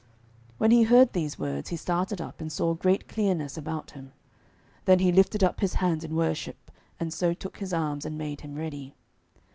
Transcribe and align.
When 0.57 0.71
he 0.71 0.81
heard 0.81 1.13
these 1.13 1.37
words, 1.37 1.69
he 1.69 1.75
started 1.77 2.19
up 2.19 2.41
and 2.41 2.51
saw 2.51 2.73
great 2.73 3.07
clearness 3.07 3.55
about 3.55 3.91
him. 3.91 4.13
Then 4.85 4.97
he 4.97 5.11
lifted 5.11 5.43
up 5.43 5.59
his 5.59 5.75
hand 5.75 6.03
in 6.03 6.15
worship, 6.15 6.71
and 6.99 7.13
so 7.13 7.35
took 7.35 7.57
his 7.57 7.71
arms, 7.71 8.03
and 8.03 8.17
made 8.17 8.41
him 8.41 8.55
ready. 8.55 8.95